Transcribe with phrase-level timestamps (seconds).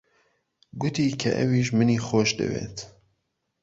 [0.81, 2.77] گوتی کە ئەویش منی خۆش دەوێت.